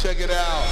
[0.00, 0.62] Check it out.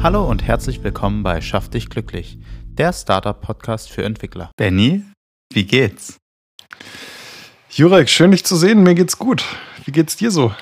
[0.00, 4.52] Hallo und herzlich willkommen bei Schaff dich glücklich, der Startup-Podcast für Entwickler.
[4.56, 5.02] Benny,
[5.52, 6.18] wie geht's?
[7.70, 8.84] Jurek, schön dich zu sehen.
[8.84, 9.44] Mir geht's gut.
[9.84, 10.54] Wie geht's dir so?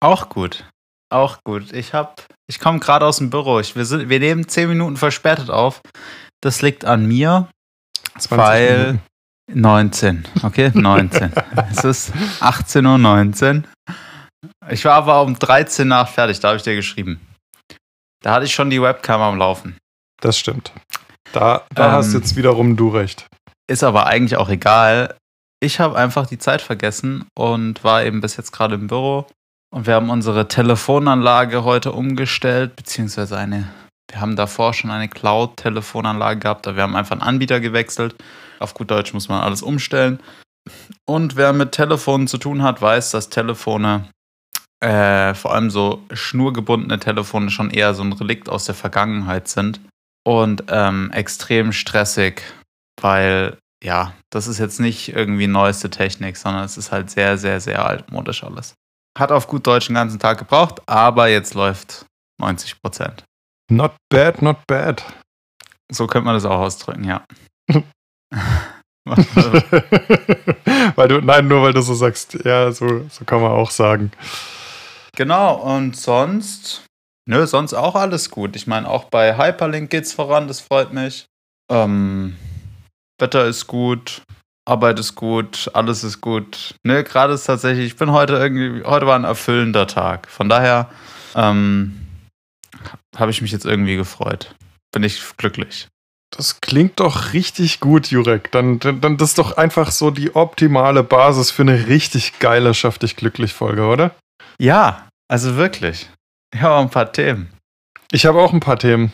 [0.00, 0.64] Auch gut.
[1.08, 1.72] Auch gut.
[1.72, 3.60] Ich hab, ich komme gerade aus dem Büro.
[3.60, 5.82] Ich, wir, sind, wir nehmen 10 Minuten verspätet auf.
[6.40, 7.48] Das liegt an mir,
[8.28, 9.09] weil Minuten.
[9.54, 10.24] 19.
[10.42, 11.32] Okay, 19.
[11.70, 13.62] es ist 18.19 Uhr.
[14.70, 17.20] Ich war aber um 13 nach fertig, da habe ich dir geschrieben.
[18.22, 19.76] Da hatte ich schon die Webcam am Laufen.
[20.20, 20.72] Das stimmt.
[21.32, 21.92] Da, da Ähm.
[21.92, 23.26] hast jetzt wiederum du recht.
[23.68, 25.16] Ist aber eigentlich auch egal.
[25.62, 29.26] Ich habe einfach die Zeit vergessen und war eben bis jetzt gerade im Büro.
[29.72, 33.68] Und wir haben unsere Telefonanlage heute umgestellt, beziehungsweise eine,
[34.10, 38.14] wir haben davor schon eine Cloud-Telefonanlage gehabt, aber wir haben einfach einen Anbieter gewechselt.
[38.58, 40.20] Auf gut Deutsch muss man alles umstellen.
[41.06, 44.08] Und wer mit Telefonen zu tun hat, weiß, dass Telefone,
[44.80, 49.80] äh, vor allem so schnurgebundene Telefone, schon eher so ein Relikt aus der Vergangenheit sind.
[50.26, 52.42] Und ähm, extrem stressig,
[53.00, 57.60] weil ja, das ist jetzt nicht irgendwie neueste Technik, sondern es ist halt sehr, sehr,
[57.60, 58.74] sehr altmodisch alles.
[59.18, 62.04] Hat auf gut Deutsch den ganzen Tag gebraucht, aber jetzt läuft
[62.38, 63.24] 90 Prozent.
[63.70, 65.02] Not bad, not bad.
[65.92, 67.24] So könnte man das auch ausdrücken, ja.
[70.96, 74.10] weil du, nein, nur weil du so sagst, ja, so, so kann man auch sagen.
[75.16, 76.84] genau, und sonst,
[77.28, 78.56] nö, sonst auch alles gut.
[78.56, 81.26] Ich meine, auch bei Hyperlink geht's voran, das freut mich.
[81.70, 82.36] Ähm,
[83.20, 84.22] Wetter ist gut,
[84.68, 86.74] Arbeit ist gut, alles ist gut.
[86.84, 90.28] Ne, gerade ist tatsächlich, ich bin heute irgendwie, heute war ein erfüllender Tag.
[90.28, 90.90] Von daher
[91.36, 92.09] ähm,
[93.16, 94.54] habe ich mich jetzt irgendwie gefreut.
[94.92, 95.88] Bin ich glücklich.
[96.36, 98.52] Das klingt doch richtig gut, Jurek.
[98.52, 102.72] Dann, dann, dann das ist doch einfach so die optimale Basis für eine richtig geile
[102.74, 104.12] Schaff dich glücklich Folge, oder?
[104.58, 106.08] Ja, also wirklich.
[106.54, 107.50] Ich habe ein paar Themen.
[108.12, 109.12] Ich habe auch ein paar Themen.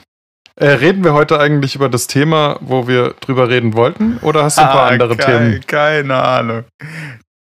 [0.58, 4.16] Äh, reden wir heute eigentlich über das Thema, wo wir drüber reden wollten?
[4.18, 5.66] Oder hast du ein paar Ah, andere kei- Themen?
[5.66, 6.64] Keine Ahnung.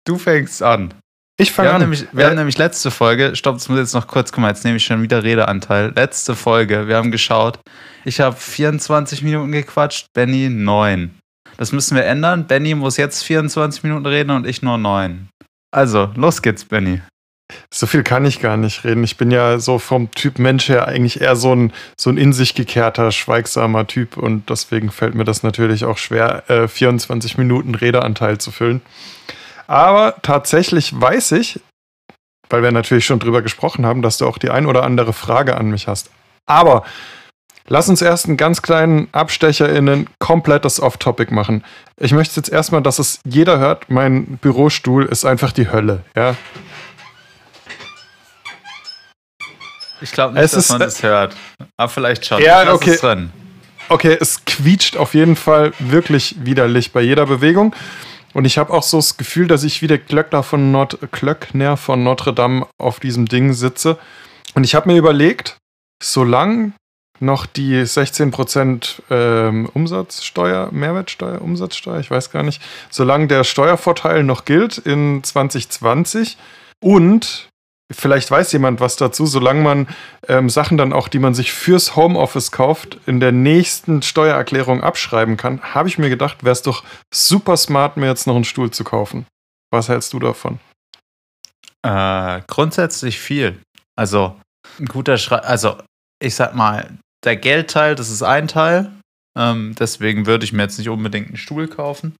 [0.05, 0.93] Du fängst an.
[1.37, 1.81] Ich Wir, fange haben an.
[1.81, 4.63] nämlich, wir Äh, haben nämlich letzte Folge, stopp, das muss jetzt noch kurz kommen, jetzt
[4.63, 5.91] nehme ich schon wieder Redeanteil.
[5.95, 7.59] Letzte Folge, wir haben geschaut.
[8.05, 11.11] Ich habe 24 Minuten gequatscht, Benny 9.
[11.57, 12.47] Das müssen wir ändern.
[12.47, 15.27] Benny muss jetzt 24 Minuten reden und ich nur 9.
[15.71, 17.01] Also, los geht's, Benny.
[17.73, 19.03] So viel kann ich gar nicht reden.
[19.03, 22.33] Ich bin ja so vom Typ Mensch her eigentlich eher so ein, so ein in
[22.33, 27.75] sich gekehrter, schweigsamer Typ und deswegen fällt mir das natürlich auch schwer, äh, 24 Minuten
[27.75, 28.81] Redeanteil zu füllen.
[29.67, 31.59] Aber tatsächlich weiß ich,
[32.49, 35.57] weil wir natürlich schon drüber gesprochen haben, dass du auch die ein oder andere Frage
[35.57, 36.09] an mich hast.
[36.45, 36.83] Aber
[37.67, 41.63] lass uns erst einen ganz kleinen Abstecher in ein komplettes Off-Topic machen.
[41.97, 46.03] Ich möchte jetzt erstmal, dass es jeder hört, mein Bürostuhl ist einfach die Hölle.
[46.15, 46.35] Ja,
[50.01, 51.35] Ich glaube nicht, Es dass ist, man das hört.
[51.77, 52.41] Aber vielleicht schon.
[52.41, 52.91] Ja, okay.
[52.91, 53.03] Es.
[53.87, 57.75] Okay, es quietscht auf jeden Fall wirklich widerlich bei jeder Bewegung.
[58.35, 61.77] Und ich habe auch so das Gefühl, dass ich wie der Glöckner von, Nord Klöckner
[61.77, 63.97] von Notre Dame auf diesem Ding sitze.
[64.55, 65.55] Und ich habe mir überlegt,
[66.03, 66.73] solange
[67.21, 74.43] noch die 16% ähm, Umsatzsteuer, Mehrwertsteuer, Umsatzsteuer, ich weiß gar nicht, solange der Steuervorteil noch
[74.43, 76.37] gilt in 2020
[76.83, 77.47] und
[77.91, 79.87] vielleicht weiß jemand was dazu, solange man
[80.27, 85.37] ähm, Sachen dann auch, die man sich fürs Homeoffice kauft, in der nächsten Steuererklärung abschreiben
[85.37, 88.71] kann, habe ich mir gedacht, wäre es doch super smart, mir jetzt noch einen Stuhl
[88.71, 89.25] zu kaufen.
[89.71, 90.59] Was hältst du davon?
[91.85, 93.59] Äh, grundsätzlich viel.
[93.95, 94.35] Also,
[94.79, 95.37] ein guter Schrei.
[95.37, 95.77] Also,
[96.19, 96.89] ich sag mal,
[97.23, 98.91] der Geldteil, das ist ein Teil.
[99.37, 102.15] Ähm, deswegen würde ich mir jetzt nicht unbedingt einen Stuhl kaufen.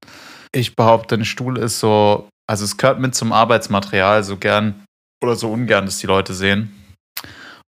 [0.52, 4.85] Ich behaupte, ein Stuhl ist so, also es gehört mit zum Arbeitsmaterial, so gern
[5.22, 6.72] oder so ungern, dass die Leute sehen.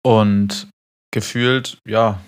[0.02, 0.68] Und
[1.12, 2.20] gefühlt, ja,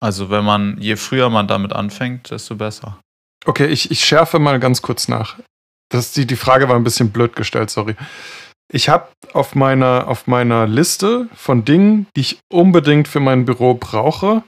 [0.00, 2.98] also wenn man, je früher man damit anfängt, desto besser.
[3.44, 5.38] Okay, ich, ich schärfe mal ganz kurz nach.
[5.90, 7.96] Das, die, die Frage war ein bisschen blöd gestellt, sorry.
[8.70, 13.74] Ich habe auf meiner, auf meiner Liste von Dingen, die ich unbedingt für mein Büro
[13.74, 14.42] brauche,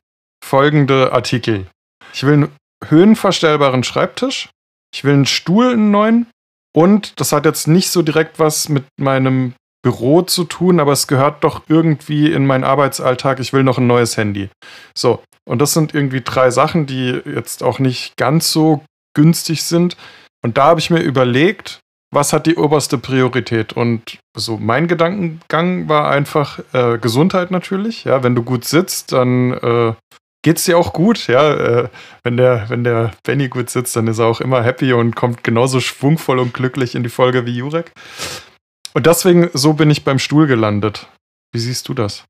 [0.44, 1.66] folgende Artikel.
[2.12, 4.50] Ich will einen höhenverstellbaren Schreibtisch.
[4.92, 6.26] Ich will einen Stuhl, einen neuen.
[6.74, 11.06] Und das hat jetzt nicht so direkt was mit meinem Büro zu tun, aber es
[11.06, 13.40] gehört doch irgendwie in meinen Arbeitsalltag.
[13.40, 14.50] Ich will noch ein neues Handy.
[14.94, 18.84] So, und das sind irgendwie drei Sachen, die jetzt auch nicht ganz so
[19.14, 19.96] günstig sind.
[20.42, 21.80] Und da habe ich mir überlegt,
[22.12, 23.72] was hat die oberste Priorität?
[23.72, 28.04] Und so mein Gedankengang war einfach äh, Gesundheit natürlich.
[28.04, 29.94] Ja, wenn du gut sitzt, dann äh,
[30.42, 31.54] geht's dir auch gut, ja.
[31.54, 31.88] Äh,
[32.22, 35.44] wenn der, wenn der Benny gut sitzt, dann ist er auch immer happy und kommt
[35.44, 37.92] genauso schwungvoll und glücklich in die Folge wie Jurek.
[38.92, 41.08] Und deswegen, so bin ich beim Stuhl gelandet.
[41.52, 42.24] Wie siehst du das?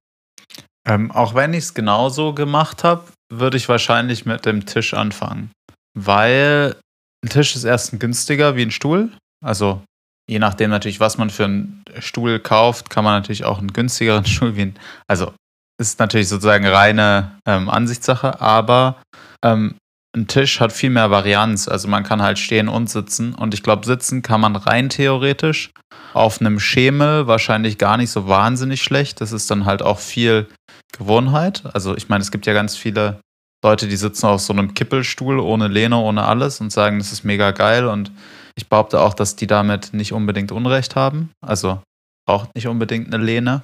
[0.87, 5.51] Ähm, auch wenn ich es genauso gemacht habe, würde ich wahrscheinlich mit dem Tisch anfangen.
[5.99, 6.77] Weil
[7.25, 9.13] ein Tisch ist erstens günstiger wie ein Stuhl.
[9.45, 9.83] Also
[10.29, 14.25] je nachdem natürlich, was man für einen Stuhl kauft, kann man natürlich auch einen günstigeren
[14.27, 14.79] Stuhl wie ein.
[15.07, 15.33] Also
[15.81, 19.01] ist natürlich sozusagen reine ähm, Ansichtssache, aber
[19.43, 19.77] ähm,
[20.17, 21.69] ein Tisch hat viel mehr Varianz.
[21.69, 23.35] Also man kann halt stehen und sitzen.
[23.35, 25.71] Und ich glaube, sitzen kann man rein theoretisch
[26.15, 29.21] auf einem Schemel wahrscheinlich gar nicht so wahnsinnig schlecht.
[29.21, 30.49] Das ist dann halt auch viel
[30.97, 31.63] Gewohnheit.
[31.75, 33.21] Also ich meine, es gibt ja ganz viele
[33.65, 37.25] Leute, die sitzen auf so einem Kippelstuhl ohne Lehne, ohne alles und sagen, das ist
[37.25, 37.87] mega geil.
[37.87, 38.11] Und
[38.57, 41.31] ich behaupte auch, dass die damit nicht unbedingt Unrecht haben.
[41.47, 41.81] Also
[42.27, 43.63] braucht nicht unbedingt eine Lehne.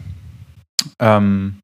[1.01, 1.59] Ähm,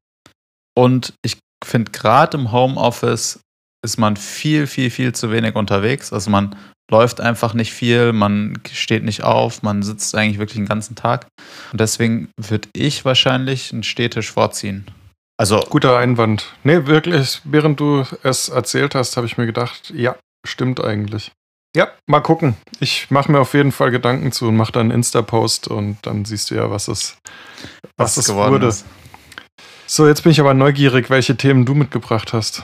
[0.75, 3.39] und ich finde, gerade im Homeoffice
[3.83, 6.13] ist man viel, viel, viel zu wenig unterwegs.
[6.13, 6.55] Also man
[6.89, 11.27] läuft einfach nicht viel, man steht nicht auf, man sitzt eigentlich wirklich den ganzen Tag.
[11.71, 14.85] Und deswegen würde ich wahrscheinlich einen Stehtisch vorziehen.
[15.37, 16.53] Also guter Einwand.
[16.63, 20.15] Nee, wirklich, während du es erzählt hast, habe ich mir gedacht, ja,
[20.45, 21.31] stimmt eigentlich.
[21.75, 22.55] Ja, mal gucken.
[22.79, 26.23] Ich mache mir auf jeden Fall Gedanken zu und mache dann einen Insta-Post und dann
[26.23, 27.17] siehst du ja, was es,
[27.97, 28.67] was, was es wurde.
[28.67, 28.85] Ist.
[29.87, 32.63] So, jetzt bin ich aber neugierig, welche Themen du mitgebracht hast.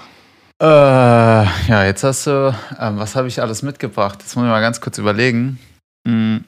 [0.61, 4.19] Äh, ja, jetzt hast du, äh, was habe ich alles mitgebracht?
[4.21, 5.57] Jetzt muss ich mal ganz kurz überlegen.
[6.05, 6.43] Hm,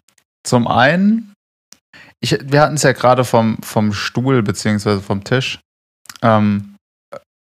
[0.45, 1.33] zum einen,
[2.19, 4.99] ich, wir hatten es ja gerade vom, vom Stuhl bzw.
[4.99, 5.59] vom Tisch.
[6.21, 6.75] Ähm,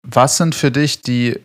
[0.05, 1.41] was sind für dich die,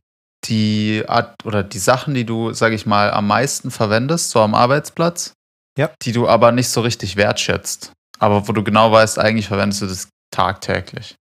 [0.46, 4.56] die Art oder die Sachen, die du, sage ich mal, am meisten verwendest, so am
[4.56, 5.34] Arbeitsplatz?
[5.78, 5.92] Ja.
[6.02, 7.92] Die du aber nicht so richtig wertschätzt.
[8.18, 11.16] Aber wo du genau weißt, eigentlich verwendest du das tagtäglich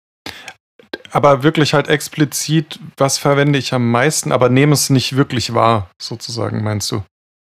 [1.10, 5.90] aber wirklich halt explizit, was verwende ich am meisten, aber nehme es nicht wirklich wahr,
[6.00, 7.02] sozusagen, meinst du?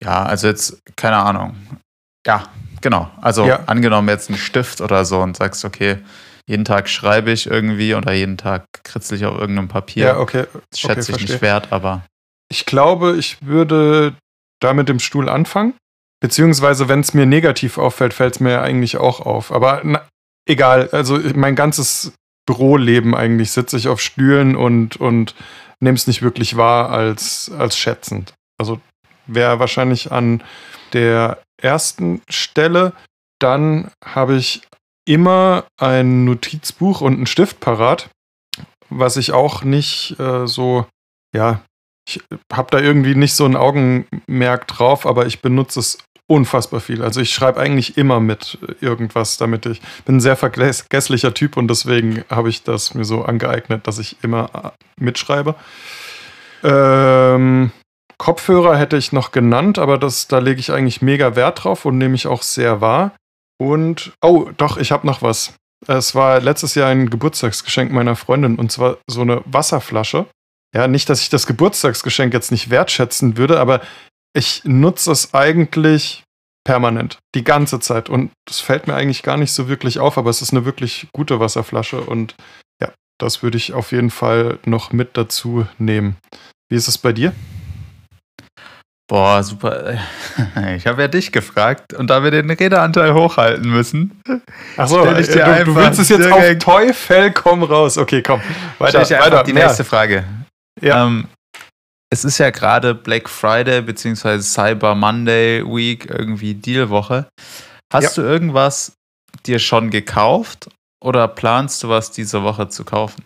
[0.02, 1.56] Ja, also jetzt, keine Ahnung.
[2.26, 2.44] Ja,
[2.81, 3.10] genau.
[3.20, 3.60] Also ja.
[3.66, 5.99] angenommen jetzt ein Stift oder so und sagst, okay,
[6.46, 10.06] jeden Tag schreibe ich irgendwie oder jeden Tag kritzel ich auf irgendeinem Papier.
[10.06, 10.46] Ja, okay.
[10.70, 11.31] Das schätze okay, ich verstehe.
[11.32, 12.05] nicht wert, aber.
[12.50, 14.14] Ich glaube, ich würde
[14.60, 15.75] da mit dem Stuhl anfangen.
[16.20, 19.52] Beziehungsweise, wenn es mir negativ auffällt, fällt es mir eigentlich auch auf.
[19.52, 20.08] Aber na,
[20.49, 22.12] egal, also mein ganzes
[22.49, 25.35] Büroleben eigentlich sitze ich auf Stühlen und, und
[25.81, 28.33] nehme es nicht wirklich wahr als, als schätzend.
[28.59, 28.81] Also
[29.27, 30.43] wäre wahrscheinlich an
[30.95, 32.95] der ersten Stelle.
[33.39, 34.62] Dann habe ich
[35.06, 38.09] immer ein Notizbuch und einen Stift parat,
[38.89, 40.87] was ich auch nicht äh, so,
[41.37, 41.61] ja,
[42.09, 45.99] ich habe da irgendwie nicht so ein Augenmerk drauf, aber ich benutze es
[46.29, 47.03] unfassbar viel.
[47.03, 51.69] Also ich schreibe eigentlich immer mit irgendwas, damit ich bin ein sehr vergesslicher Typ und
[51.69, 55.55] deswegen habe ich das mir so angeeignet, dass ich immer äh, mitschreibe.
[56.63, 57.73] Ähm,
[58.19, 61.99] Kopfhörer hätte ich noch genannt, aber das, da lege ich eigentlich mega Wert drauf und
[61.99, 63.13] nehme ich auch sehr wahr.
[63.59, 65.55] Und, oh, doch, ich habe noch was.
[65.87, 70.27] Es war letztes Jahr ein Geburtstagsgeschenk meiner Freundin und zwar so eine Wasserflasche.
[70.75, 73.81] Ja, nicht, dass ich das Geburtstagsgeschenk jetzt nicht wertschätzen würde, aber
[74.37, 76.25] ich nutze es eigentlich
[76.65, 78.09] permanent, die ganze Zeit.
[78.09, 81.09] Und das fällt mir eigentlich gar nicht so wirklich auf, aber es ist eine wirklich
[81.15, 82.35] gute Wasserflasche und
[82.83, 86.17] ja, das würde ich auf jeden Fall noch mit dazu nehmen.
[86.71, 87.33] Wie ist es bei dir?
[89.11, 89.99] Boah, super.
[90.77, 94.20] Ich habe ja dich gefragt und da wir den Redeanteil hochhalten müssen.
[94.77, 97.97] Achso, du, du willst es jetzt auf Teufel komm raus.
[97.97, 98.43] Okay, komm.
[98.79, 99.43] Weiter, ich weiter.
[99.43, 100.25] Die nächste Frage.
[100.81, 101.06] Ja.
[101.06, 101.27] Ähm,
[102.10, 104.41] es ist ja gerade Black Friday bzw.
[104.41, 107.29] Cyber Monday Week, irgendwie Dealwoche.
[107.93, 108.22] Hast ja.
[108.22, 108.93] du irgendwas
[109.46, 110.69] dir schon gekauft
[111.03, 113.24] oder planst du was diese Woche zu kaufen?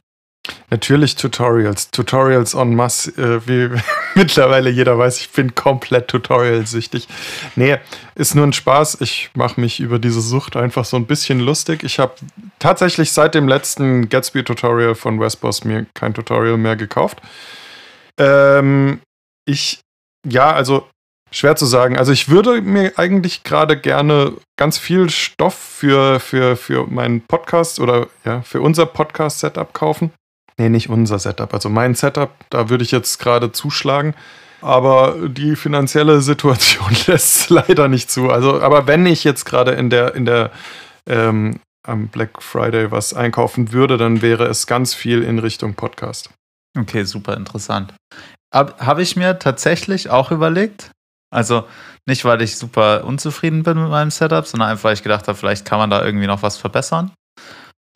[0.71, 1.91] Natürlich Tutorials.
[1.93, 3.81] Tutorials en masse, äh, wie
[4.17, 7.07] mittlerweile jeder weiß, ich bin komplett Tutorial-süchtig.
[7.55, 7.79] Nee,
[8.17, 9.01] ist nur ein Spaß.
[9.01, 11.85] Ich mache mich über diese Sucht einfach so ein bisschen lustig.
[11.85, 12.15] Ich habe
[12.59, 17.23] tatsächlich seit dem letzten Gatsby-Tutorial von Westboss mir kein Tutorial mehr gekauft.
[18.19, 19.01] Ähm,
[19.47, 19.81] ich,
[20.27, 20.89] ja, also
[21.31, 21.97] schwer zu sagen.
[21.97, 27.81] Also ich würde mir eigentlich gerade gerne ganz viel Stoff für, für, für meinen Podcast
[27.81, 30.13] oder ja, für unser Podcast-Setup kaufen.
[30.59, 34.15] Nee, nicht unser Setup, also mein Setup, da würde ich jetzt gerade zuschlagen.
[34.61, 38.31] Aber die finanzielle Situation lässt leider nicht zu.
[38.31, 40.53] Also, aber wenn ich jetzt gerade in der, in der
[41.09, 46.31] ähm, am Black Friday was einkaufen würde, dann wäre es ganz viel in Richtung Podcast.
[46.79, 47.95] Okay, super interessant.
[48.55, 50.91] Habe ich mir tatsächlich auch überlegt.
[51.33, 51.67] Also
[52.07, 55.39] nicht, weil ich super unzufrieden bin mit meinem Setup, sondern einfach, weil ich gedacht habe,
[55.39, 57.13] vielleicht kann man da irgendwie noch was verbessern.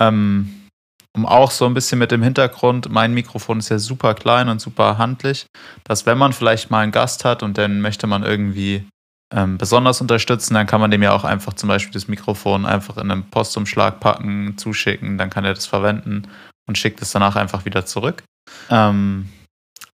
[0.01, 0.69] Ähm,
[1.15, 4.61] um auch so ein bisschen mit dem Hintergrund, mein Mikrofon ist ja super klein und
[4.61, 5.47] super handlich,
[5.85, 8.87] dass wenn man vielleicht mal einen Gast hat und dann möchte man irgendwie
[9.35, 12.97] ähm, besonders unterstützen, dann kann man dem ja auch einfach zum Beispiel das Mikrofon einfach
[12.97, 16.29] in einen Postumschlag packen, zuschicken, dann kann er das verwenden
[16.69, 18.23] und schickt es danach einfach wieder zurück.
[18.71, 19.29] Ähm,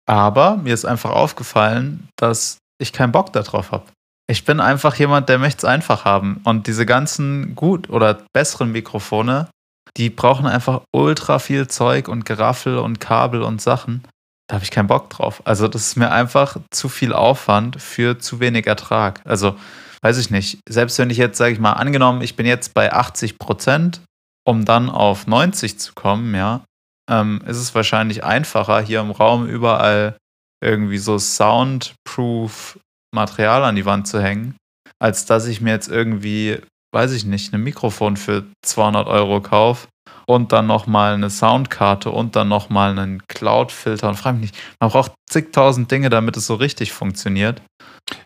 [0.06, 3.86] aber mir ist einfach aufgefallen, dass ich keinen Bock darauf habe.
[4.28, 6.40] Ich bin einfach jemand, der möchte es einfach haben.
[6.44, 9.48] Und diese ganzen gut oder besseren Mikrofone,
[9.96, 14.04] die brauchen einfach ultra viel Zeug und Geraffel und Kabel und Sachen.
[14.48, 15.42] Da habe ich keinen Bock drauf.
[15.44, 19.20] Also das ist mir einfach zu viel Aufwand für zu wenig Ertrag.
[19.24, 19.56] Also
[20.02, 20.58] weiß ich nicht.
[20.68, 24.00] Selbst wenn ich jetzt, sage ich mal, angenommen, ich bin jetzt bei 80 Prozent,
[24.50, 26.62] um dann auf 90 zu kommen, ja,
[27.10, 30.16] ähm, ist es wahrscheinlich einfacher, hier im Raum überall
[30.62, 32.78] irgendwie so soundproof
[33.14, 34.56] Material an die Wand zu hängen,
[35.02, 36.58] als dass ich mir jetzt irgendwie,
[36.94, 39.88] weiß ich nicht, ein Mikrofon für 200 Euro kaufe
[40.26, 44.90] und dann nochmal eine Soundkarte und dann nochmal einen Cloud-Filter und frage mich nicht, man
[44.90, 47.62] braucht zigtausend Dinge, damit es so richtig funktioniert.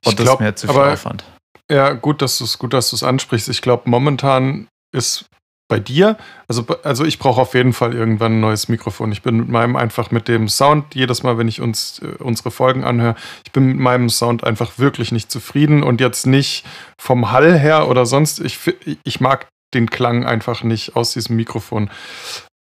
[0.04, 1.24] Und Ich das glaub, ist mir jetzt zu viel aber- Aufwand.
[1.70, 3.48] Ja, gut, dass du es gut, dass du es ansprichst.
[3.48, 5.24] Ich glaube, momentan ist
[5.68, 9.12] bei dir, also, also ich brauche auf jeden Fall irgendwann ein neues Mikrofon.
[9.12, 12.50] Ich bin mit meinem einfach mit dem Sound, jedes Mal, wenn ich uns äh, unsere
[12.50, 13.16] Folgen anhöre,
[13.46, 16.66] ich bin mit meinem Sound einfach wirklich nicht zufrieden und jetzt nicht
[17.00, 18.40] vom Hall her oder sonst.
[18.40, 18.58] Ich,
[19.04, 21.90] ich mag den Klang einfach nicht aus diesem Mikrofon.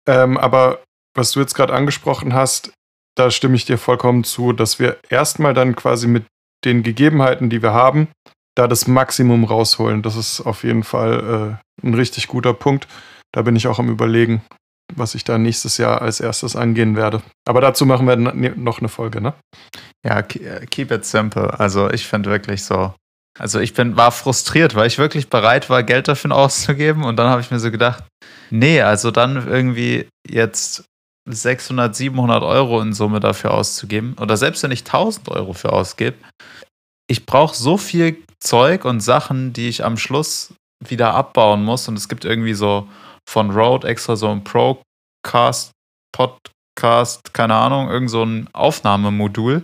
[0.08, 0.84] Ähm, aber
[1.16, 2.72] was du jetzt gerade angesprochen hast,
[3.16, 6.26] da stimme ich dir vollkommen zu, dass wir erstmal dann quasi mit
[6.66, 8.10] den Gegebenheiten, die wir haben,
[8.56, 10.02] da das Maximum rausholen.
[10.02, 12.88] Das ist auf jeden Fall äh, ein richtig guter Punkt.
[13.32, 14.42] Da bin ich auch am Überlegen,
[14.96, 17.22] was ich da nächstes Jahr als erstes angehen werde.
[17.48, 19.34] Aber dazu machen wir ne- noch eine Folge, ne?
[20.06, 21.60] Ja, ke- keep it simple.
[21.60, 22.94] Also ich finde wirklich so.
[23.38, 27.04] Also ich bin, war frustriert, weil ich wirklich bereit war, Geld dafür auszugeben.
[27.04, 28.04] Und dann habe ich mir so gedacht,
[28.50, 30.86] nee, also dann irgendwie jetzt
[31.28, 34.16] 600, 700 Euro in Summe dafür auszugeben.
[34.22, 36.16] Oder selbst wenn ich 1000 Euro für ausgebe.
[37.08, 41.88] Ich brauche so viel Zeug und Sachen, die ich am Schluss wieder abbauen muss.
[41.88, 42.88] Und es gibt irgendwie so
[43.28, 45.72] von Rode extra so ein Procast,
[46.12, 49.64] Podcast, keine Ahnung, irgend so ein Aufnahmemodul.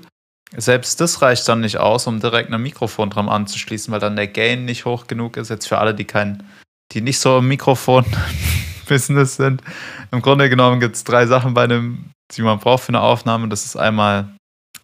[0.56, 4.28] Selbst das reicht dann nicht aus, um direkt ein Mikrofon dran anzuschließen, weil dann der
[4.28, 5.50] Gain nicht hoch genug ist.
[5.50, 6.44] Jetzt für alle, die kein,
[6.92, 9.62] die nicht so im Mikrofon-Business sind.
[10.12, 13.48] Im Grunde genommen gibt es drei Sachen bei einem, die man braucht für eine Aufnahme.
[13.48, 14.36] Das ist einmal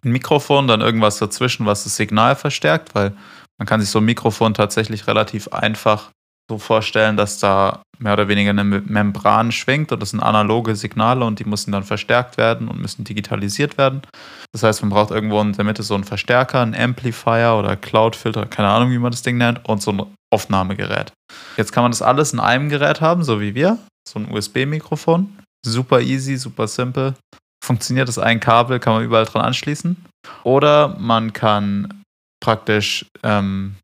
[0.02, 3.14] ein Mikrofon, dann irgendwas dazwischen, was das Signal verstärkt, weil
[3.58, 6.10] man kann sich so ein Mikrofon tatsächlich relativ einfach
[6.50, 10.76] so vorstellen, dass da mehr oder weniger eine Me- Membran schwingt und das sind analoge
[10.76, 14.02] Signale und die müssen dann verstärkt werden und müssen digitalisiert werden.
[14.52, 18.46] Das heißt, man braucht irgendwo in der Mitte so einen Verstärker, einen Amplifier oder Cloud-Filter,
[18.46, 20.02] keine Ahnung, wie man das Ding nennt, und so ein
[20.32, 21.12] Aufnahmegerät.
[21.56, 23.78] Jetzt kann man das alles in einem Gerät haben, so wie wir,
[24.08, 25.36] so ein USB-Mikrofon.
[25.66, 27.14] Super easy, super simpel.
[27.62, 29.96] Funktioniert das ein Kabel, kann man überall dran anschließen.
[30.44, 32.02] Oder man kann
[32.40, 33.74] praktisch ähm,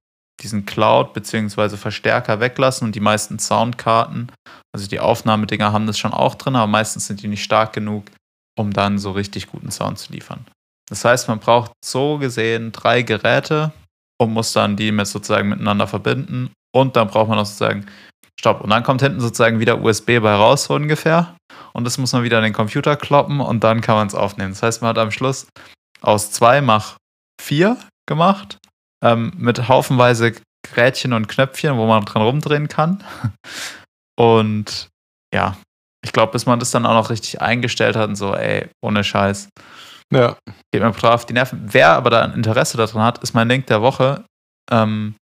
[0.42, 1.76] diesen Cloud- bzw.
[1.76, 4.30] Verstärker weglassen und die meisten Soundkarten,
[4.72, 8.04] also die Aufnahmedinger haben das schon auch drin, aber meistens sind die nicht stark genug,
[8.58, 10.44] um dann so richtig guten Sound zu liefern.
[10.88, 13.72] Das heißt, man braucht so gesehen drei Geräte
[14.18, 17.86] und muss dann die mit sozusagen miteinander verbinden und dann braucht man auch sozusagen
[18.38, 18.60] Stopp.
[18.60, 21.36] Und dann kommt hinten sozusagen wieder USB bei raus, so ungefähr.
[21.72, 24.52] Und das muss man wieder in den Computer kloppen und dann kann man es aufnehmen.
[24.52, 25.46] Das heißt, man hat am Schluss
[26.02, 26.96] aus zwei mach
[27.40, 28.58] vier gemacht
[29.04, 30.34] ähm, mit haufenweise
[30.66, 33.04] Gerätchen und Knöpfchen, wo man dran rumdrehen kann.
[34.18, 34.88] Und
[35.34, 35.56] ja,
[36.04, 39.02] ich glaube, bis man das dann auch noch richtig eingestellt hat und so, ey, ohne
[39.04, 39.48] Scheiß,
[40.12, 40.36] Ja.
[40.72, 41.60] geht mir brutal auf die Nerven.
[41.72, 44.24] Wer aber da ein Interesse daran hat, ist mein Link der Woche.
[44.70, 45.16] Ähm,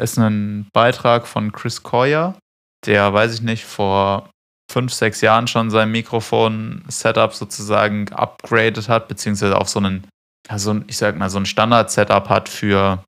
[0.00, 2.38] ist ein Beitrag von Chris Coyer,
[2.86, 4.30] der, weiß ich nicht, vor
[4.70, 10.06] fünf, sechs Jahren schon sein Mikrofon-Setup sozusagen upgraded hat, beziehungsweise auf so einen,
[10.48, 13.02] ja, so ein, ich sag mal, so ein Standard-Setup hat für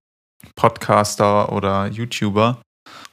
[0.57, 2.59] Podcaster oder YouTuber.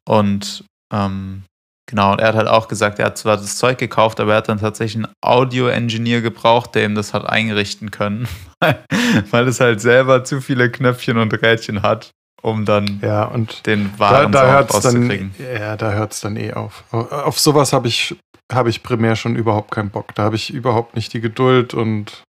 [0.07, 0.63] Und
[0.93, 1.43] ähm,
[1.89, 4.37] genau, und er hat halt auch gesagt, er hat zwar das Zeug gekauft, aber er
[4.37, 8.27] hat dann tatsächlich einen Audio-Engineer gebraucht, der ihm das hat einrichten können,
[9.31, 13.91] weil es halt selber zu viele Knöpfchen und Rädchen hat, um dann Ja, und den
[13.93, 15.35] da, wahren da Sound hört es dann, rauszukriegen.
[15.59, 16.83] ja, da hört's dann eh auf.
[16.91, 18.15] Auf sowas habe ich,
[18.53, 20.13] hab ich primär schon überhaupt keinen Bock.
[20.13, 22.23] Da habe ich überhaupt nicht die Geduld und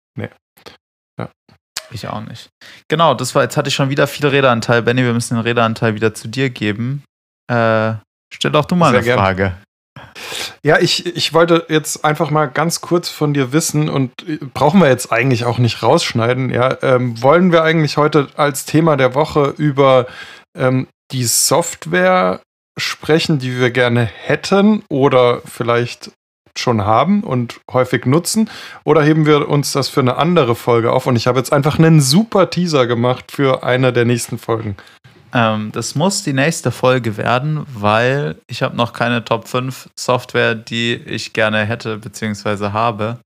[1.93, 2.49] Ich auch nicht.
[2.89, 4.83] Genau, das war, jetzt hatte ich schon wieder viel Redeanteil.
[4.83, 7.05] Benny, wir müssen den Redeanteil wieder zu dir geben.
[7.51, 7.95] Äh,
[8.33, 9.19] stell doch du mal Sehr eine gern.
[9.19, 9.57] Frage.
[10.65, 14.81] Ja, ich, ich wollte jetzt einfach mal ganz kurz von dir wissen und äh, brauchen
[14.81, 16.51] wir jetzt eigentlich auch nicht rausschneiden.
[16.51, 20.07] Ja, ähm, wollen wir eigentlich heute als Thema der Woche über
[20.57, 22.41] ähm, die Software
[22.79, 26.11] sprechen, die wir gerne hätten oder vielleicht
[26.59, 28.51] schon haben und häufig nutzen?
[28.85, 31.07] Oder heben wir uns das für eine andere Folge auf?
[31.07, 34.77] Und ich habe jetzt einfach einen super Teaser gemacht für eine der nächsten Folgen.
[35.35, 40.55] Ähm, das muss die nächste Folge werden, weil ich habe noch keine Top 5 Software,
[40.55, 42.71] die ich gerne hätte bzw.
[42.71, 43.19] habe.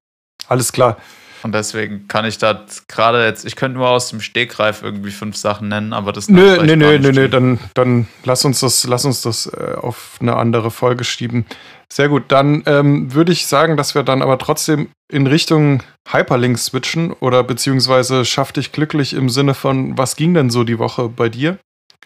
[0.49, 0.97] Alles klar.
[1.43, 5.37] Und deswegen kann ich da gerade jetzt, ich könnte nur aus dem Stegreif irgendwie fünf
[5.37, 9.05] Sachen nennen, aber das Nö, nö, nö, nö, nö, dann, dann lass uns das, lass
[9.05, 11.47] uns das äh, auf eine andere Folge schieben.
[11.93, 16.67] Sehr gut, dann ähm, würde ich sagen, dass wir dann aber trotzdem in Richtung Hyperlinks
[16.67, 21.09] switchen oder beziehungsweise schaff dich glücklich im Sinne von, was ging denn so die Woche
[21.09, 21.59] bei dir?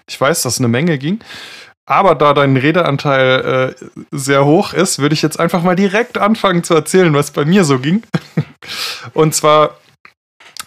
[0.06, 1.20] Ich weiß, dass eine Menge ging.
[1.90, 6.62] Aber da dein Redeanteil äh, sehr hoch ist, würde ich jetzt einfach mal direkt anfangen
[6.62, 8.04] zu erzählen, was bei mir so ging.
[9.12, 9.76] Und zwar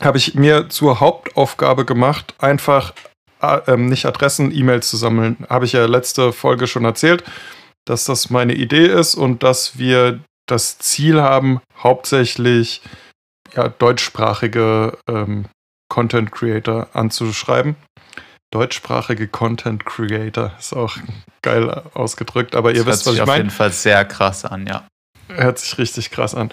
[0.01, 2.93] habe ich mir zur Hauptaufgabe gemacht, einfach
[3.41, 5.37] äh, nicht Adressen, E-Mails zu sammeln.
[5.49, 7.23] Habe ich ja letzte Folge schon erzählt,
[7.85, 12.81] dass das meine Idee ist und dass wir das Ziel haben, hauptsächlich
[13.55, 15.45] ja, deutschsprachige ähm,
[15.87, 17.77] Content Creator anzuschreiben
[18.53, 20.51] deutschsprachige Content Creator.
[20.59, 20.95] Ist auch
[21.41, 23.27] geil ausgedrückt, aber ihr das wisst, was ich meine.
[23.27, 24.87] Hört sich auf jeden Fall sehr krass an, ja.
[25.29, 26.51] Hört sich richtig krass an.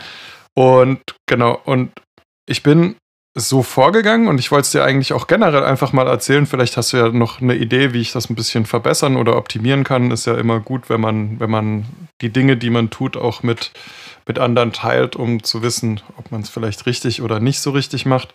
[0.54, 1.92] Und genau, und
[2.47, 2.97] ich bin
[3.38, 6.47] so vorgegangen und ich wollte es dir eigentlich auch generell einfach mal erzählen.
[6.47, 9.85] Vielleicht hast du ja noch eine Idee, wie ich das ein bisschen verbessern oder optimieren
[9.85, 10.11] kann.
[10.11, 11.85] Ist ja immer gut, wenn man, wenn man
[12.23, 13.71] die Dinge, die man tut, auch mit,
[14.26, 18.04] mit anderen teilt, um zu wissen, ob man es vielleicht richtig oder nicht so richtig
[18.04, 18.35] macht.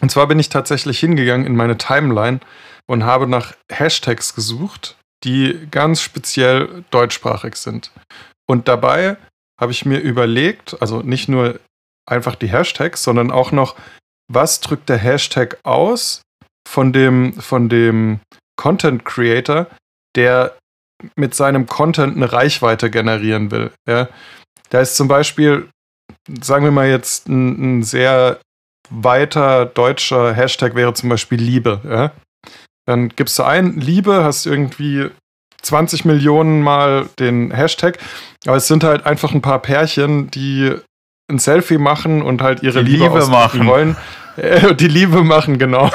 [0.00, 2.40] Und zwar bin ich tatsächlich hingegangen in meine Timeline
[2.86, 7.92] und habe nach Hashtags gesucht, die ganz speziell deutschsprachig sind.
[8.48, 9.16] Und dabei
[9.60, 11.60] habe ich mir überlegt, also nicht nur
[12.08, 13.76] einfach die Hashtags, sondern auch noch,
[14.32, 16.22] was drückt der Hashtag aus
[16.66, 18.20] von dem, von dem
[18.56, 19.66] Content Creator,
[20.16, 20.56] der
[21.16, 23.70] mit seinem Content eine Reichweite generieren will.
[23.88, 24.08] Ja?
[24.70, 25.68] Da ist zum Beispiel,
[26.40, 28.40] sagen wir mal jetzt, ein, ein sehr
[28.90, 31.80] weiter deutscher Hashtag wäre zum Beispiel Liebe.
[31.88, 32.12] Ja?
[32.86, 35.10] Dann gibst du ein Liebe, hast irgendwie
[35.62, 37.98] 20 Millionen Mal den Hashtag,
[38.46, 40.74] aber es sind halt einfach ein paar Pärchen, die
[41.30, 43.96] ein Selfie machen und halt ihre die Liebe, Liebe machen wollen.
[44.36, 45.90] Äh, die Liebe machen, genau.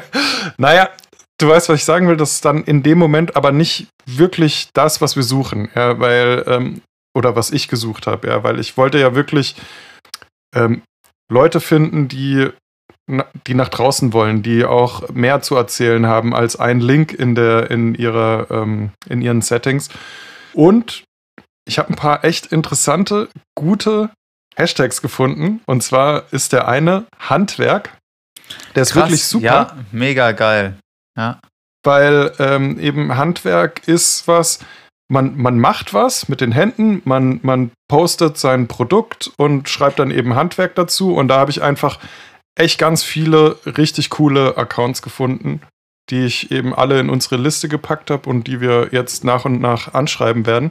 [0.58, 0.90] naja,
[1.38, 4.68] du weißt, was ich sagen will, das ist dann in dem Moment aber nicht wirklich
[4.74, 6.82] das, was wir suchen, ja, weil, ähm,
[7.16, 9.56] oder was ich gesucht habe, ja, weil ich wollte ja wirklich
[10.54, 10.82] ähm,
[11.30, 12.48] Leute finden, die,
[13.46, 17.70] die nach draußen wollen, die auch mehr zu erzählen haben als ein Link in, der,
[17.70, 19.88] in, ihrer, ähm, in ihren Settings.
[20.54, 21.04] Und
[21.66, 24.10] ich habe ein paar echt interessante, gute
[24.56, 25.60] Hashtags gefunden.
[25.66, 27.96] Und zwar ist der eine Handwerk.
[28.74, 29.44] Der ist Krass, wirklich super.
[29.44, 30.78] Ja, mega geil.
[31.16, 31.40] Ja.
[31.84, 34.60] Weil ähm, eben Handwerk ist was,
[35.08, 40.10] man, man macht was mit den Händen, man, man postet sein Produkt und schreibt dann
[40.10, 41.14] eben Handwerk dazu.
[41.14, 41.98] Und da habe ich einfach
[42.54, 45.62] echt ganz viele richtig coole Accounts gefunden,
[46.10, 49.60] die ich eben alle in unsere Liste gepackt habe und die wir jetzt nach und
[49.60, 50.70] nach anschreiben werden.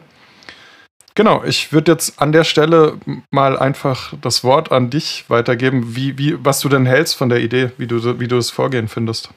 [1.16, 3.00] Genau, ich würde jetzt an der Stelle
[3.32, 7.40] mal einfach das Wort an dich weitergeben, wie, wie, was du denn hältst von der
[7.40, 9.32] Idee, wie du, wie du das Vorgehen findest.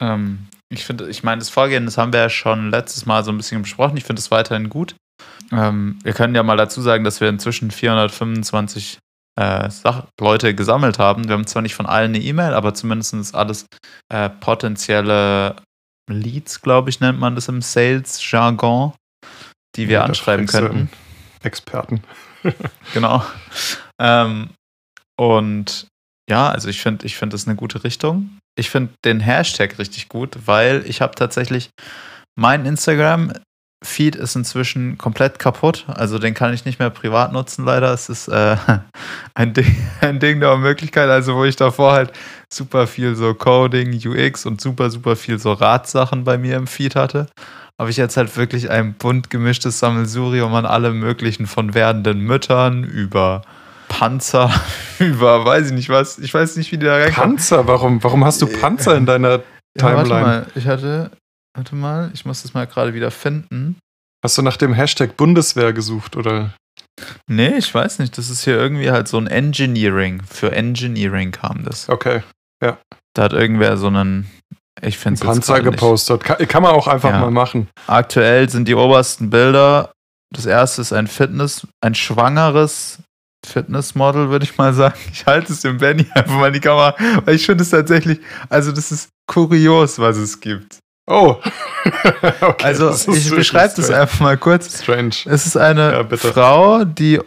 [0.00, 3.32] Ähm, ich finde, ich meine, das Vorgehen, das haben wir ja schon letztes Mal so
[3.32, 3.98] ein bisschen besprochen.
[3.98, 4.96] Ich finde es weiterhin gut.
[5.52, 8.98] Ähm, wir können ja mal dazu sagen, dass wir inzwischen 425
[9.38, 9.68] äh,
[10.20, 11.28] Leute gesammelt haben.
[11.28, 13.66] Wir haben zwar nicht von allen eine E-Mail, aber zumindest alles
[14.08, 15.56] äh, potenzielle
[16.10, 18.92] Leads, glaube ich, nennt man das im Sales-Jargon,
[19.76, 20.90] die wir ja, anschreiben könnten.
[21.42, 22.02] Experten.
[22.94, 23.24] genau.
[24.00, 24.50] Ähm,
[25.18, 25.88] und
[26.28, 28.38] ja, also ich finde, ich finde das eine gute Richtung.
[28.58, 31.70] Ich finde den Hashtag richtig gut, weil ich habe tatsächlich
[32.38, 33.32] mein Instagram
[33.86, 35.86] Feed ist inzwischen komplett kaputt.
[35.88, 37.92] Also den kann ich nicht mehr privat nutzen, leider.
[37.92, 38.56] Es ist äh,
[39.34, 42.12] ein, Ding, ein Ding der Möglichkeit, also wo ich davor halt
[42.52, 46.96] super viel so Coding, UX und super, super viel so Ratsachen bei mir im Feed
[46.96, 47.26] hatte.
[47.78, 52.84] Habe ich jetzt halt wirklich ein bunt gemischtes Sammelsurium an alle möglichen von werdenden Müttern
[52.84, 53.42] über
[53.88, 54.50] Panzer
[54.98, 56.18] über, weiß ich nicht was.
[56.18, 57.36] Ich weiß nicht, wie die da reinkommen.
[57.36, 57.66] Panzer?
[57.66, 59.40] Warum, warum hast du Panzer in deiner
[59.78, 60.08] Timeline?
[60.08, 61.10] Ja, warte mal, ich hatte,
[61.56, 63.78] warte mal, ich muss das mal gerade wieder finden.
[64.24, 66.54] Hast du nach dem Hashtag Bundeswehr gesucht, oder?
[67.28, 68.16] Nee, ich weiß nicht.
[68.18, 70.22] Das ist hier irgendwie halt so ein Engineering.
[70.28, 71.88] Für Engineering kam das.
[71.88, 72.22] Okay,
[72.62, 72.78] ja.
[73.14, 74.30] Da hat irgendwer so einen,
[74.82, 76.24] ich finde es Panzer gepostet.
[76.24, 77.20] Kann, kann, man auch einfach ja.
[77.20, 77.68] mal machen.
[77.86, 79.92] Aktuell sind die obersten Bilder.
[80.34, 82.98] Das erste ist ein Fitness, ein schwangeres
[83.46, 84.98] Fitnessmodel, würde ich mal sagen.
[85.12, 88.20] Ich halte es dem Benny einfach mal in die Kamera, weil ich finde es tatsächlich,
[88.48, 90.78] also das ist kurios, was es gibt.
[91.08, 91.36] Oh.
[92.40, 94.82] okay, also ich beschreibe das einfach mal kurz.
[94.82, 95.14] Strange.
[95.26, 97.20] Es ist eine ja, Frau, die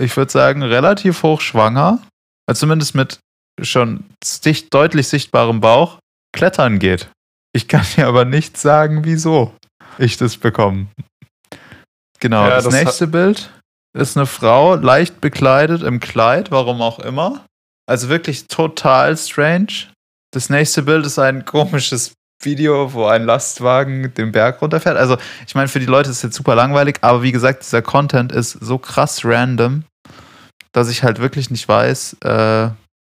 [0.00, 1.98] ich würde sagen, relativ hochschwanger,
[2.46, 3.18] also zumindest mit
[3.60, 5.98] schon sicht, deutlich sichtbarem Bauch,
[6.34, 7.08] klettern geht.
[7.54, 9.54] Ich kann dir aber nicht sagen, wieso
[9.98, 10.86] ich das bekomme.
[12.18, 13.50] Genau, Ja, das, das nächste Bild
[13.96, 17.44] ist eine Frau, leicht bekleidet im Kleid, warum auch immer.
[17.86, 19.90] Also wirklich total strange.
[20.32, 24.96] Das nächste Bild ist ein komisches Video, wo ein Lastwagen den Berg runterfährt.
[24.96, 27.82] Also, ich meine, für die Leute ist es jetzt super langweilig, aber wie gesagt, dieser
[27.82, 29.84] Content ist so krass random,
[30.72, 32.70] dass ich halt wirklich nicht weiß, äh,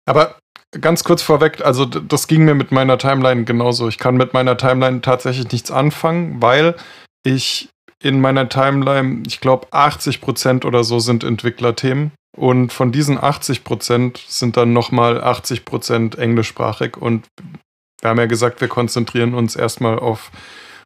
[0.05, 0.35] Aber
[0.81, 3.87] ganz kurz vorweg, also das ging mir mit meiner Timeline genauso.
[3.87, 6.75] Ich kann mit meiner Timeline tatsächlich nichts anfangen, weil
[7.23, 7.69] ich
[8.03, 12.11] in meiner Timeline, ich glaube 80% oder so sind Entwicklerthemen.
[12.37, 16.97] Und von diesen 80% sind dann nochmal 80% englischsprachig.
[16.97, 17.25] Und
[18.05, 20.29] wir haben ja gesagt, wir konzentrieren uns erstmal auf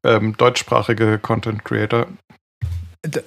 [0.05, 2.07] ähm, deutschsprachige Content Creator.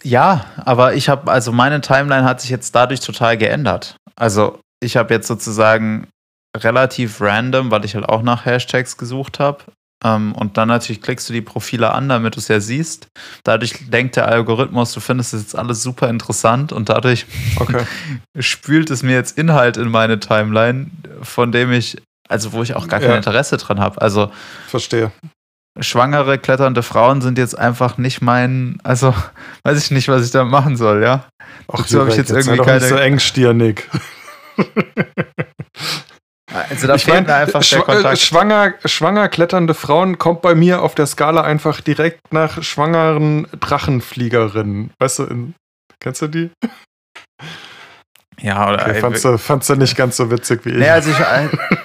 [0.02, 3.96] Ja, aber ich habe, also meine Timeline hat sich jetzt dadurch total geändert.
[4.16, 6.08] Also ich habe jetzt sozusagen
[6.56, 9.62] relativ random, weil ich halt auch nach Hashtags gesucht habe.
[10.02, 13.08] Ähm, und dann natürlich klickst du die Profile an, damit du es ja siehst.
[13.44, 17.26] Dadurch denkt der Algorithmus, du findest es jetzt alles super interessant und dadurch
[17.56, 17.84] Okay.
[18.38, 22.88] spült es mir jetzt Inhalt in meine Timeline, von dem ich, also wo ich auch
[22.88, 23.16] gar kein Ja.
[23.16, 24.00] Interesse dran habe.
[24.00, 24.30] Also
[24.68, 25.10] Verstehe.
[25.80, 29.14] schwangere, kletternde Frauen sind jetzt einfach nicht mein, also
[29.64, 31.24] weiß ich nicht, was ich da machen soll, ja.
[31.68, 32.78] Dazu habe ich jetzt irgendwie keine.
[32.80, 33.88] nicht so engstirnig.
[36.68, 38.18] also da ich fehlt meine, mir einfach der schw äh, Kontakt.
[38.18, 44.90] schwanger, schwanger kletternde Frauen kommt bei mir auf der Skala einfach direkt nach schwangeren Drachenfliegerinnen.
[44.98, 45.54] Weißt du, in,
[46.00, 46.50] kennst du die?
[48.42, 50.76] Ja, oder Okay, fandst, du, fandst du nicht ganz so witzig wie ich?
[50.76, 51.16] Nee, also ich,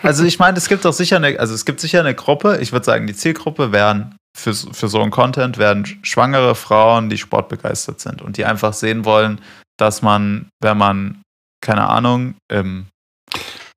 [0.03, 2.71] also ich meine, es gibt doch sicher eine, also es gibt sicher eine Gruppe, ich
[2.71, 7.99] würde sagen, die Zielgruppe wären für, für so einen Content werden schwangere Frauen, die sportbegeistert
[7.99, 9.39] sind und die einfach sehen wollen,
[9.77, 11.21] dass man, wenn man,
[11.61, 12.87] keine Ahnung, im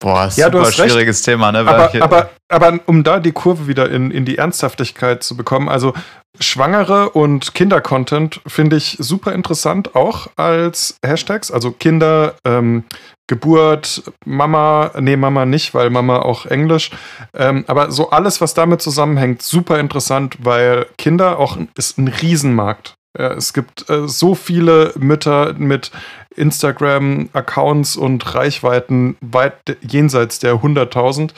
[0.00, 0.90] Boah, ist Ja, super hast recht.
[0.90, 1.58] schwieriges Thema, ne?
[1.60, 5.68] aber, Weil- aber, aber um da die Kurve wieder in, in die Ernsthaftigkeit zu bekommen,
[5.68, 5.92] also
[6.38, 11.50] Schwangere und Kinder-Content finde ich super interessant, auch als Hashtags.
[11.50, 12.84] Also Kinder, ähm,
[13.26, 16.90] Geburt, Mama, nee, Mama nicht, weil Mama auch Englisch.
[17.34, 22.94] Ähm, aber so alles, was damit zusammenhängt, super interessant, weil Kinder auch ist ein Riesenmarkt.
[23.18, 25.90] Ja, es gibt äh, so viele Mütter mit
[26.36, 31.32] Instagram-Accounts und Reichweiten weit jenseits der 100.000.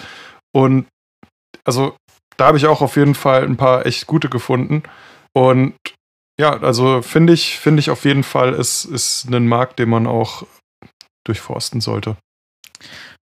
[0.54, 0.86] Und
[1.64, 1.96] also
[2.36, 4.82] da habe ich auch auf jeden Fall ein paar echt gute gefunden.
[5.34, 5.74] Und
[6.38, 10.06] ja, also finde ich, finde ich auf jeden Fall, ist, ist ein Markt, den man
[10.06, 10.44] auch
[11.26, 12.16] durchforsten sollte.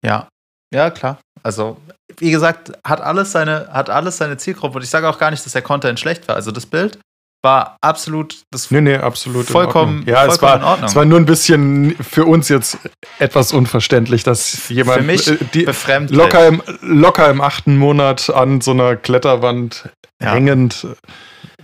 [0.05, 0.29] Ja,
[0.73, 1.21] ja, klar.
[1.43, 1.81] Also,
[2.19, 4.77] wie gesagt, hat alles seine, hat alles seine Zielgruppe.
[4.77, 6.37] Und ich sage auch gar nicht, dass der Content schlecht war.
[6.37, 6.99] Also das Bild
[7.43, 9.47] war absolut das Nee, nee, absolut.
[9.47, 10.05] vollkommen.
[10.07, 10.89] Ja, es vollkommen war, in Ordnung.
[10.89, 12.79] es war nur ein bisschen für uns jetzt
[13.19, 15.67] etwas unverständlich, dass jemand Für mich äh, die,
[16.15, 19.89] locker, im, locker im achten Monat an so einer Kletterwand
[20.23, 20.33] Ja.
[20.35, 20.87] hängend.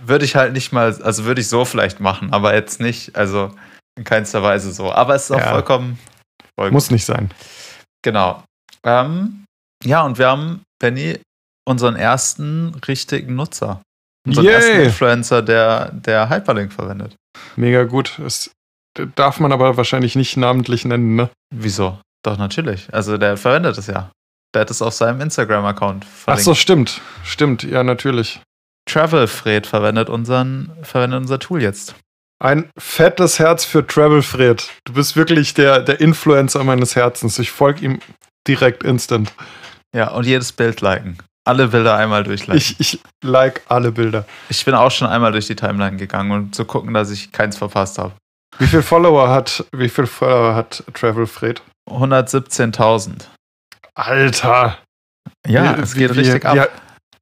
[0.01, 3.51] Würde ich halt nicht mal, also würde ich so vielleicht machen, aber jetzt nicht, also
[3.97, 4.91] in keinster Weise so.
[4.91, 5.51] Aber es ist auch Ja.
[5.51, 5.97] vollkommen,
[6.59, 7.29] voll Muss nicht sein.
[8.01, 8.43] Genau.
[8.83, 9.45] Ähm,
[9.83, 11.19] ja, und wir haben, Benny,
[11.67, 13.81] unseren ersten richtigen Nutzer.
[14.27, 14.53] Unseren Yay!
[14.53, 17.15] ersten Influencer, der, der Hyperlink verwendet.
[17.55, 18.19] Mega gut.
[18.19, 18.51] Das
[19.15, 21.29] darf man aber wahrscheinlich nicht namentlich nennen, ne?
[21.53, 21.99] Wieso?
[22.23, 22.93] Doch, natürlich.
[22.93, 24.11] Also der verwendet es ja.
[24.53, 26.43] Der hat es auf seinem Instagram-Account Ach verlinkt.
[26.45, 27.01] so, stimmt.
[27.23, 28.41] Stimmt, ja, natürlich.
[28.89, 31.95] Travelfred verwendet, unseren, verwendet unser Tool jetzt.
[32.41, 34.69] Ein fettes Herz für Travel Fred.
[34.85, 37.37] Du bist wirklich der, der Influencer meines Herzens.
[37.37, 37.99] Ich folge ihm
[38.47, 39.31] direkt instant.
[39.93, 41.17] Ja, und jedes Bild liken.
[41.49, 42.55] Alle Bilder einmal durchliken.
[42.57, 44.25] Ich, Ich, ich like alle Bilder.
[44.65, 47.97] bin auch schon einmal durch die Timeline gegangen, um zu gucken, dass ich keins verpasst
[47.97, 48.13] habe.
[48.59, 51.61] Wie viel Follower hat, wie viel Follower hat Travel Fred?
[51.89, 53.25] 117.000.
[53.95, 54.77] Alter!
[55.47, 56.69] Ja, Wie- es geht wie, richtig wie, ab.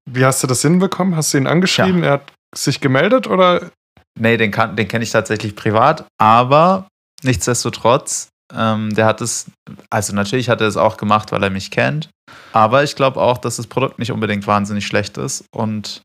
[0.06, 1.16] Wie, hast du das hinbekommen?
[1.16, 2.04] Hast du ihn angeschrieben?
[2.04, 3.72] Er hat sich gemeldet oder?
[4.20, 6.88] Nee, den, kann- den kenne ich tatsächlich privat, aber
[7.24, 9.52] nichtsdestotrotz, ähm, der hat es,
[9.90, 12.10] also natürlich hat er es auch gemacht, weil er mich kennt,
[12.54, 16.02] aber ich glaube auch, dass das Produkt nicht unbedingt wahnsinnig schlecht ist und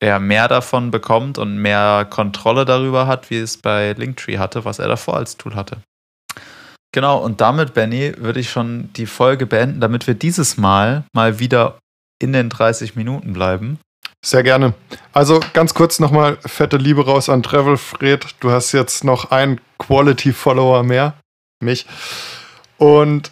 [0.00, 4.80] er mehr davon bekommt und mehr Kontrolle darüber hat, wie es bei Linktree hatte, was
[4.80, 5.78] er davor als Tool hatte.
[6.92, 11.38] Genau, und damit, Benny, würde ich schon die Folge beenden, damit wir dieses Mal mal
[11.38, 11.78] wieder
[12.20, 13.78] in den 30 Minuten bleiben.
[14.24, 14.74] Sehr gerne.
[15.12, 18.26] Also ganz kurz nochmal fette Liebe raus an Travel Fred.
[18.40, 21.14] Du hast jetzt noch einen Quality-Follower mehr.
[21.62, 21.86] Mich.
[22.78, 23.30] Und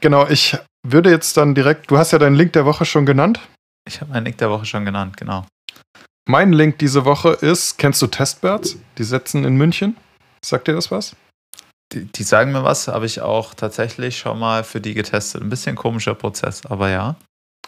[0.00, 0.56] genau, ich
[0.86, 3.40] würde jetzt dann direkt, du hast ja deinen Link der Woche schon genannt.
[3.88, 5.46] Ich habe meinen Nick der Woche schon genannt, genau.
[6.28, 8.76] Mein Link diese Woche ist, kennst du Testbirds?
[8.98, 9.96] Die setzen in München.
[10.44, 11.16] Sagt dir das was?
[11.92, 15.42] die, die sagen mir was, habe ich auch tatsächlich schon mal für die getestet.
[15.42, 17.16] Ein bisschen komischer Prozess, aber ja.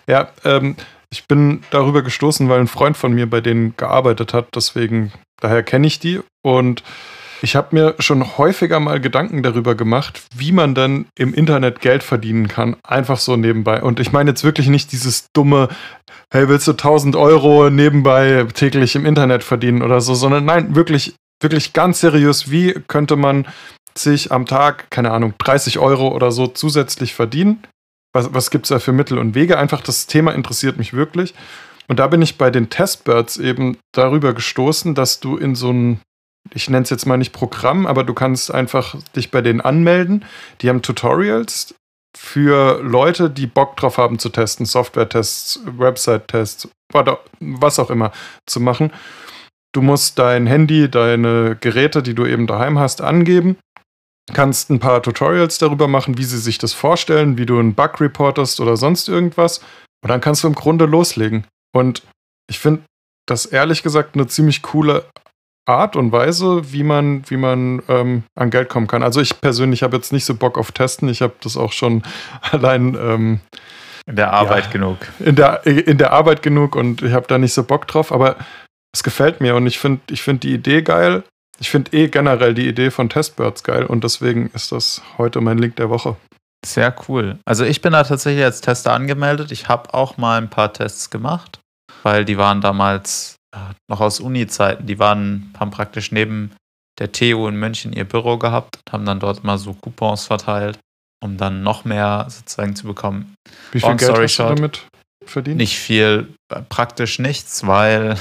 [0.06, 0.76] Ja, ähm,
[1.10, 5.62] ich bin darüber gestoßen, weil ein Freund von mir bei denen gearbeitet hat, deswegen, daher
[5.62, 6.82] kenne ich die und
[7.44, 12.02] ich habe mir schon häufiger mal Gedanken darüber gemacht, wie man dann im Internet Geld
[12.02, 12.76] verdienen kann.
[12.82, 13.82] Einfach so nebenbei.
[13.82, 15.68] Und ich meine jetzt wirklich nicht dieses dumme,
[16.32, 21.16] hey, willst du 1000 Euro nebenbei täglich im Internet verdienen oder so, sondern nein, wirklich,
[21.42, 23.46] wirklich ganz seriös, wie könnte man
[23.96, 27.62] sich am Tag, keine Ahnung, 30 Euro oder so zusätzlich verdienen?
[28.14, 29.58] Was, was gibt es da für Mittel und Wege?
[29.58, 31.34] Einfach das Thema interessiert mich wirklich.
[31.88, 36.00] Und da bin ich bei den Testbirds eben darüber gestoßen, dass du in so ein
[36.52, 40.24] ich nenne es jetzt mal nicht Programm, aber du kannst einfach dich bei denen anmelden.
[40.60, 41.74] Die haben Tutorials
[42.16, 46.68] für Leute, die Bock drauf haben zu testen, Software-Tests, Website-Tests,
[47.40, 48.12] was auch immer
[48.46, 48.92] zu machen.
[49.72, 53.56] Du musst dein Handy, deine Geräte, die du eben daheim hast, angeben.
[54.32, 58.00] Kannst ein paar Tutorials darüber machen, wie sie sich das vorstellen, wie du einen Bug
[58.00, 59.58] reportest oder sonst irgendwas.
[60.02, 61.46] Und dann kannst du im Grunde loslegen.
[61.74, 62.02] Und
[62.48, 62.82] ich finde
[63.26, 65.04] das ehrlich gesagt eine ziemlich coole
[65.66, 69.02] Art und Weise, wie man, wie man ähm, an Geld kommen kann.
[69.02, 71.08] Also ich persönlich habe jetzt nicht so Bock auf Testen.
[71.08, 72.02] Ich habe das auch schon
[72.50, 73.40] allein ähm,
[74.06, 74.98] in der Arbeit ja, genug.
[75.20, 78.36] In der, in der Arbeit genug und ich habe da nicht so Bock drauf, aber
[78.92, 81.24] es gefällt mir und ich finde ich find die Idee geil.
[81.58, 85.58] Ich finde eh generell die Idee von Testbirds geil und deswegen ist das heute mein
[85.58, 86.16] Link der Woche.
[86.66, 87.38] Sehr cool.
[87.44, 89.52] Also ich bin da tatsächlich als Tester angemeldet.
[89.52, 91.60] Ich habe auch mal ein paar Tests gemacht,
[92.02, 93.36] weil die waren damals
[93.88, 96.52] noch aus Uni-Zeiten, die waren, haben praktisch neben
[96.98, 100.78] der TU in München ihr Büro gehabt und haben dann dort mal so Coupons verteilt,
[101.22, 103.34] um dann noch mehr sozusagen zu bekommen.
[103.72, 104.86] Wie viel Long Geld hast short, du damit
[105.24, 105.56] verdient?
[105.56, 106.32] Nicht viel,
[106.68, 108.16] praktisch nichts, weil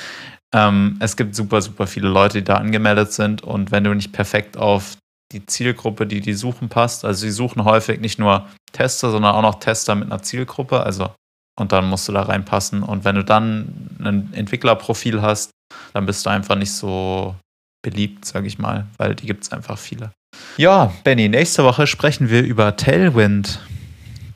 [0.54, 4.12] ähm, es gibt super, super viele Leute, die da angemeldet sind und wenn du nicht
[4.12, 4.96] perfekt auf
[5.32, 9.42] die Zielgruppe, die die suchen, passt, also sie suchen häufig nicht nur Tester, sondern auch
[9.42, 11.10] noch Tester mit einer Zielgruppe, also
[11.58, 12.82] und dann musst du da reinpassen.
[12.82, 15.50] Und wenn du dann ein Entwicklerprofil hast,
[15.92, 17.34] dann bist du einfach nicht so
[17.82, 20.12] beliebt, sage ich mal, weil die gibt es einfach viele.
[20.56, 23.60] Ja, Benny, nächste Woche sprechen wir über Tailwind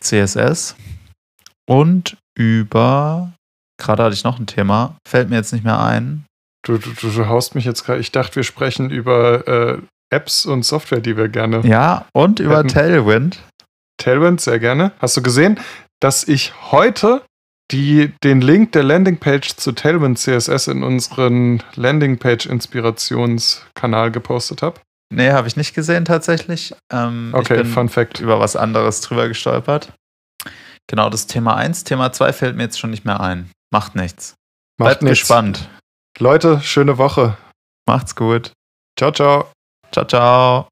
[0.00, 0.76] CSS
[1.68, 3.32] und über,
[3.78, 6.24] gerade hatte ich noch ein Thema, fällt mir jetzt nicht mehr ein.
[6.66, 9.78] Du, du, du haust mich jetzt gerade, ich dachte, wir sprechen über äh,
[10.10, 11.60] Apps und Software, die wir gerne.
[11.66, 12.68] Ja, und über hätten.
[12.68, 13.40] Tailwind.
[13.98, 14.92] Tailwind, sehr gerne.
[15.00, 15.58] Hast du gesehen?
[16.00, 17.22] dass ich heute
[17.70, 24.80] die, den Link der Landingpage zu Tailwind CSS in unseren Landingpage-Inspirationskanal gepostet habe?
[25.12, 26.74] Nee, habe ich nicht gesehen tatsächlich.
[26.92, 28.20] Ähm, okay, Fun Fact.
[28.20, 29.92] Über was anderes drüber gestolpert.
[30.86, 31.84] Genau, das Thema 1.
[31.84, 33.50] Thema 2 fällt mir jetzt schon nicht mehr ein.
[33.72, 34.34] Macht nichts.
[34.78, 35.20] Macht Bleibt nichts.
[35.20, 35.68] gespannt.
[36.18, 37.36] Leute, schöne Woche.
[37.86, 38.52] Macht's gut.
[38.98, 39.50] Ciao, ciao.
[39.92, 40.68] Ciao, ciao.